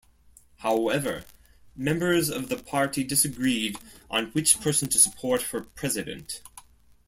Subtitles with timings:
[0.61, 1.25] However,
[1.75, 3.77] members of the party disagreed
[4.09, 6.41] on which person to support for president.